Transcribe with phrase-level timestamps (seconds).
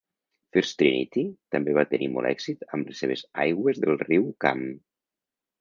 [0.55, 1.25] First Trinity
[1.57, 4.69] també va tenir molt èxit amb les seves aigües del riu Cam.